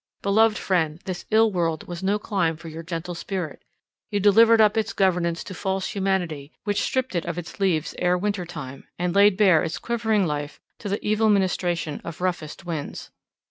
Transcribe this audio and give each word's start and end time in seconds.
Beloved 0.23 0.57
friend, 0.57 0.97
this 1.05 1.25
ill 1.29 1.51
world 1.51 1.87
was 1.87 2.01
no 2.01 2.17
clime 2.17 2.57
for 2.57 2.69
your 2.69 2.81
gentle 2.81 3.13
spirit; 3.13 3.63
you 4.09 4.19
delivered 4.19 4.59
up 4.59 4.75
its 4.75 4.93
governance 4.93 5.43
to 5.43 5.53
false 5.53 5.89
humanity, 5.93 6.51
which 6.63 6.81
stript 6.81 7.13
it 7.13 7.23
of 7.25 7.37
its 7.37 7.59
leaves 7.59 7.93
ere 7.99 8.17
winter 8.17 8.47
time, 8.47 8.87
and 8.97 9.13
laid 9.13 9.37
bare 9.37 9.61
its 9.61 9.77
quivering 9.77 10.25
life 10.25 10.59
to 10.79 10.89
the 10.89 11.07
evil 11.07 11.29
ministration 11.29 12.01
of 12.03 12.19
roughest 12.19 12.65
winds. 12.65 13.11